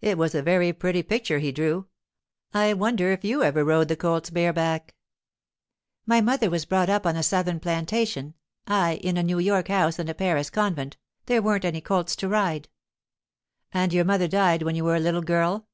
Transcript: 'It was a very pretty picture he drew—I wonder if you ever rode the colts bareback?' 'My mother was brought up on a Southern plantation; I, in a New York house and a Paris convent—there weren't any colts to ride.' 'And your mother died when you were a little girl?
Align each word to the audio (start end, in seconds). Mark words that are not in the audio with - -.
'It 0.00 0.16
was 0.16 0.34
a 0.34 0.40
very 0.40 0.72
pretty 0.72 1.02
picture 1.02 1.38
he 1.38 1.52
drew—I 1.52 2.72
wonder 2.72 3.12
if 3.12 3.22
you 3.24 3.42
ever 3.42 3.62
rode 3.62 3.88
the 3.88 3.94
colts 3.94 4.30
bareback?' 4.30 4.94
'My 6.06 6.22
mother 6.22 6.48
was 6.48 6.64
brought 6.64 6.88
up 6.88 7.04
on 7.04 7.14
a 7.14 7.22
Southern 7.22 7.60
plantation; 7.60 8.32
I, 8.66 8.94
in 9.02 9.18
a 9.18 9.22
New 9.22 9.38
York 9.40 9.68
house 9.68 9.98
and 9.98 10.08
a 10.08 10.14
Paris 10.14 10.48
convent—there 10.48 11.42
weren't 11.42 11.66
any 11.66 11.82
colts 11.82 12.16
to 12.16 12.28
ride.' 12.28 12.70
'And 13.70 13.92
your 13.92 14.06
mother 14.06 14.28
died 14.28 14.62
when 14.62 14.76
you 14.76 14.84
were 14.84 14.96
a 14.96 14.98
little 14.98 15.20
girl? 15.22 15.68